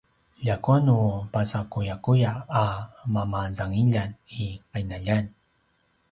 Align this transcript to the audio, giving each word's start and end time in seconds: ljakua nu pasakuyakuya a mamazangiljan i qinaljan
ljakua 0.45 0.77
nu 0.85 0.95
pasakuyakuya 1.33 2.31
a 2.61 2.63
mamazangiljan 3.13 4.09
i 4.41 4.43
qinaljan 4.71 5.25